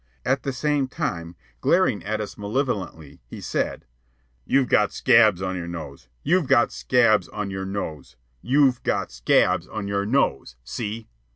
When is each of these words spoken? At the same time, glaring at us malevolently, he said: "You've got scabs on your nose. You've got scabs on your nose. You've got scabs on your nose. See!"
At 0.25 0.41
the 0.41 0.51
same 0.51 0.87
time, 0.87 1.35
glaring 1.59 2.03
at 2.03 2.19
us 2.19 2.35
malevolently, 2.35 3.21
he 3.27 3.39
said: 3.39 3.85
"You've 4.45 4.67
got 4.67 4.91
scabs 4.91 5.43
on 5.43 5.55
your 5.55 5.67
nose. 5.67 6.07
You've 6.23 6.47
got 6.47 6.71
scabs 6.71 7.27
on 7.27 7.51
your 7.51 7.67
nose. 7.67 8.15
You've 8.41 8.81
got 8.81 9.11
scabs 9.11 9.67
on 9.67 9.87
your 9.87 10.07
nose. 10.07 10.55
See!" 10.63 11.07